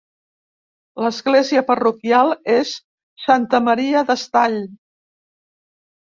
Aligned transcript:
L'església 1.05 1.61
parroquial 1.67 2.33
és 2.53 2.71
Santa 3.25 3.59
Maria 3.67 4.01
d'Estall. 4.09 4.57